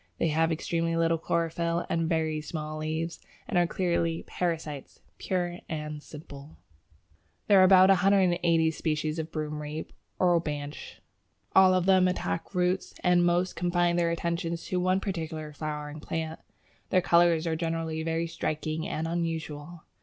They 0.17 0.29
have 0.29 0.51
extremely 0.51 0.95
little 0.97 1.19
chlorophyll 1.19 1.85
and 1.87 2.09
very 2.09 2.41
small 2.41 2.79
leaves, 2.79 3.19
and 3.47 3.55
are 3.59 3.67
clearly 3.67 4.23
parasites 4.25 4.99
"pure 5.19 5.59
and 5.69 6.01
simple." 6.01 6.57
There 7.45 7.59
are 7.59 7.63
about 7.63 7.89
180 7.89 8.71
species 8.71 9.19
of 9.19 9.31
Broomrape 9.31 9.91
(Orobanche). 10.19 11.01
All 11.55 11.75
of 11.75 11.85
them 11.85 12.07
attack 12.07 12.55
roots, 12.55 12.95
and 13.03 13.23
most 13.23 13.55
confine 13.55 13.95
their 13.95 14.09
attentions 14.09 14.65
to 14.65 14.79
one 14.79 15.01
particular 15.01 15.53
flowering 15.53 15.99
plant. 15.99 16.39
Their 16.89 17.01
colours 17.03 17.45
are 17.45 17.55
generally 17.55 18.01
very 18.01 18.25
striking 18.25 18.87
and 18.87 19.07
unusual. 19.07 19.83